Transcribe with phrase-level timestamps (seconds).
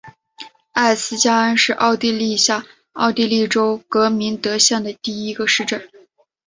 [0.71, 5.87] 艾斯加恩是奥地利下奥地利州格明德县的一个市镇。